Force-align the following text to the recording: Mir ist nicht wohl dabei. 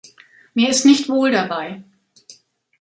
Mir 0.55 0.69
ist 0.69 0.83
nicht 0.83 1.09
wohl 1.09 1.29
dabei. 1.29 1.83